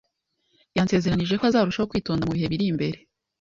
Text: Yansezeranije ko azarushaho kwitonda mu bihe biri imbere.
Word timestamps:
Yansezeranije 0.75 1.33
ko 1.39 1.43
azarushaho 1.49 1.89
kwitonda 1.91 2.23
mu 2.27 2.33
bihe 2.35 2.47
biri 2.51 2.65
imbere. 2.71 2.97